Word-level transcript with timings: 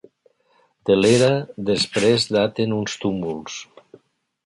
De 0.91 0.95
l'era 1.01 1.29
després 1.71 2.27
daten 2.39 2.77
uns 2.81 3.01
túmuls. 3.07 3.63